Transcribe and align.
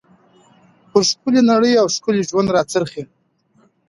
پر 0.89 1.01
ښکلى 1.09 1.41
نړۍ 1.51 1.73
او 1.81 1.87
ښکلي 1.95 2.21
ژوند 2.29 2.49
را 2.55 2.61
څرخي. 2.71 3.03